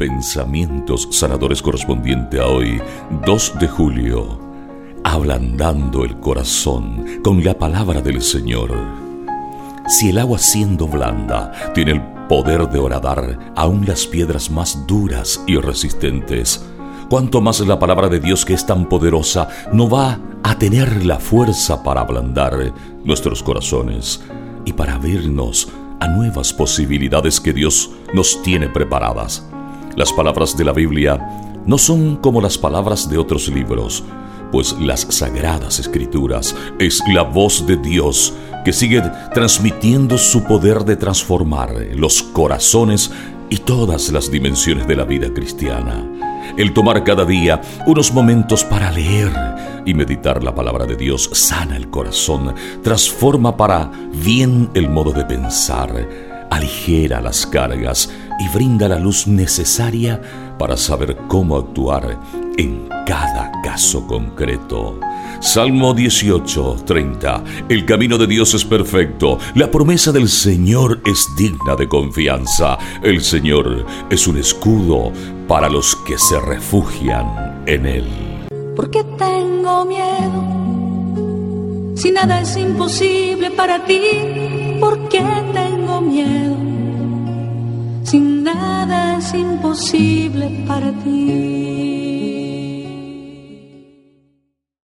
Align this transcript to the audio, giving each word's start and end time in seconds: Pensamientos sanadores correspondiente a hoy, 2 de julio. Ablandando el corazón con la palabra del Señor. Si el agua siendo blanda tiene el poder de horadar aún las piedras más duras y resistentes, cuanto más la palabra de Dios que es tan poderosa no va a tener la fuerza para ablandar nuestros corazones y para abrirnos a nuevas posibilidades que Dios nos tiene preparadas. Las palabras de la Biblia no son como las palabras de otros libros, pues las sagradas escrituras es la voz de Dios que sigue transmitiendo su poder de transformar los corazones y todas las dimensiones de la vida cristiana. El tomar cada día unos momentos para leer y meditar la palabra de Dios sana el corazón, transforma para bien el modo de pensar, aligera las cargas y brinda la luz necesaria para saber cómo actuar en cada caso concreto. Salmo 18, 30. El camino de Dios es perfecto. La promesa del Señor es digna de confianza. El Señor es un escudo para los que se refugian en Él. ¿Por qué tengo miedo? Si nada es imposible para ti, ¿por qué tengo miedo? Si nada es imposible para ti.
Pensamientos 0.00 1.08
sanadores 1.10 1.60
correspondiente 1.60 2.40
a 2.40 2.46
hoy, 2.46 2.80
2 3.26 3.58
de 3.60 3.68
julio. 3.68 4.40
Ablandando 5.04 6.06
el 6.06 6.18
corazón 6.20 7.20
con 7.22 7.44
la 7.44 7.52
palabra 7.52 8.00
del 8.00 8.22
Señor. 8.22 8.72
Si 9.88 10.08
el 10.08 10.16
agua 10.16 10.38
siendo 10.38 10.88
blanda 10.88 11.52
tiene 11.74 11.90
el 11.90 12.02
poder 12.30 12.66
de 12.70 12.78
horadar 12.78 13.52
aún 13.54 13.84
las 13.86 14.06
piedras 14.06 14.50
más 14.50 14.86
duras 14.86 15.44
y 15.46 15.58
resistentes, 15.58 16.64
cuanto 17.10 17.42
más 17.42 17.60
la 17.60 17.78
palabra 17.78 18.08
de 18.08 18.20
Dios 18.20 18.46
que 18.46 18.54
es 18.54 18.64
tan 18.64 18.88
poderosa 18.88 19.48
no 19.70 19.86
va 19.86 20.18
a 20.42 20.58
tener 20.58 21.04
la 21.04 21.18
fuerza 21.18 21.82
para 21.82 22.00
ablandar 22.00 22.72
nuestros 23.04 23.42
corazones 23.42 24.22
y 24.64 24.72
para 24.72 24.94
abrirnos 24.94 25.68
a 26.00 26.08
nuevas 26.08 26.54
posibilidades 26.54 27.38
que 27.38 27.52
Dios 27.52 27.90
nos 28.14 28.40
tiene 28.40 28.70
preparadas. 28.70 29.46
Las 29.96 30.12
palabras 30.12 30.56
de 30.56 30.64
la 30.64 30.72
Biblia 30.72 31.18
no 31.66 31.78
son 31.78 32.16
como 32.16 32.40
las 32.40 32.56
palabras 32.56 33.08
de 33.08 33.18
otros 33.18 33.48
libros, 33.48 34.04
pues 34.52 34.74
las 34.80 35.00
sagradas 35.10 35.78
escrituras 35.78 36.54
es 36.78 37.00
la 37.12 37.22
voz 37.22 37.66
de 37.66 37.76
Dios 37.76 38.32
que 38.64 38.72
sigue 38.72 39.02
transmitiendo 39.32 40.18
su 40.18 40.44
poder 40.44 40.84
de 40.84 40.96
transformar 40.96 41.72
los 41.94 42.22
corazones 42.22 43.10
y 43.48 43.58
todas 43.58 44.10
las 44.10 44.30
dimensiones 44.30 44.86
de 44.86 44.96
la 44.96 45.04
vida 45.04 45.32
cristiana. 45.32 46.06
El 46.56 46.72
tomar 46.72 47.04
cada 47.04 47.24
día 47.24 47.60
unos 47.86 48.12
momentos 48.12 48.64
para 48.64 48.90
leer 48.90 49.32
y 49.86 49.94
meditar 49.94 50.42
la 50.42 50.54
palabra 50.54 50.86
de 50.86 50.96
Dios 50.96 51.30
sana 51.32 51.76
el 51.76 51.90
corazón, 51.90 52.54
transforma 52.82 53.56
para 53.56 53.90
bien 54.12 54.70
el 54.74 54.88
modo 54.88 55.12
de 55.12 55.24
pensar, 55.24 56.29
aligera 56.50 57.20
las 57.20 57.46
cargas 57.46 58.10
y 58.38 58.48
brinda 58.54 58.88
la 58.88 58.98
luz 58.98 59.26
necesaria 59.26 60.20
para 60.58 60.76
saber 60.76 61.16
cómo 61.28 61.56
actuar 61.56 62.18
en 62.56 62.88
cada 63.06 63.50
caso 63.62 64.06
concreto. 64.06 65.00
Salmo 65.40 65.94
18, 65.94 66.82
30. 66.84 67.44
El 67.68 67.86
camino 67.86 68.18
de 68.18 68.26
Dios 68.26 68.52
es 68.54 68.64
perfecto. 68.64 69.38
La 69.54 69.70
promesa 69.70 70.12
del 70.12 70.28
Señor 70.28 71.00
es 71.06 71.26
digna 71.36 71.76
de 71.76 71.88
confianza. 71.88 72.76
El 73.02 73.22
Señor 73.22 73.86
es 74.10 74.26
un 74.26 74.36
escudo 74.36 75.12
para 75.48 75.70
los 75.70 75.96
que 76.06 76.18
se 76.18 76.38
refugian 76.40 77.62
en 77.66 77.86
Él. 77.86 78.04
¿Por 78.76 78.90
qué 78.90 79.02
tengo 79.16 79.86
miedo? 79.86 80.60
Si 81.96 82.10
nada 82.10 82.40
es 82.40 82.56
imposible 82.56 83.50
para 83.50 83.84
ti, 83.84 84.00
¿por 84.80 85.08
qué 85.08 85.22
tengo 85.52 86.00
miedo? 86.00 86.56
Si 88.04 88.18
nada 88.18 89.18
es 89.18 89.34
imposible 89.34 90.64
para 90.66 90.90
ti. 91.04 92.19